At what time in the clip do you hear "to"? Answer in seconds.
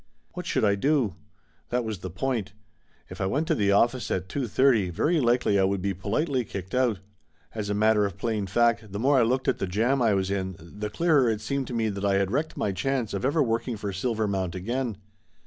3.49-3.53, 11.67-11.75